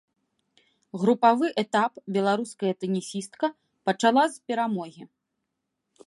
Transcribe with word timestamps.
Групавы 1.01 1.47
этап 1.63 1.91
беларуская 2.15 2.71
тэнісістка 2.83 3.47
пачала 3.89 4.23
з 4.37 4.53
перамогі. 4.53 5.03